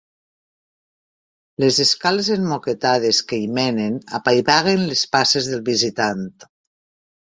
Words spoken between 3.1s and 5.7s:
que hi menen apaivaguen les passes del